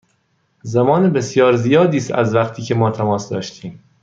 زمان 0.63 1.13
بسیار 1.13 1.55
زیادی 1.55 1.97
است 1.97 2.11
از 2.11 2.35
وقتی 2.35 2.61
که 2.61 2.75
ما 2.75 2.91
تماس 2.91 3.29
داشتیم. 3.29 3.83